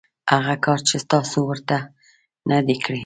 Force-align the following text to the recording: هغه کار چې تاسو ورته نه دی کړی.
هغه 0.33 0.55
کار 0.65 0.79
چې 0.87 0.95
تاسو 1.11 1.37
ورته 1.49 1.77
نه 2.49 2.57
دی 2.67 2.77
کړی. 2.83 2.99